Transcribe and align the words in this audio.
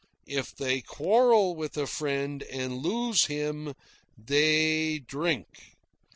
If 0.25 0.55
they 0.55 0.81
quarrel 0.81 1.55
with 1.55 1.77
a 1.77 1.85
friend 1.85 2.41
and 2.51 2.77
lose 2.79 3.25
him, 3.27 3.75
they 4.17 4.97
drink. 4.97 5.75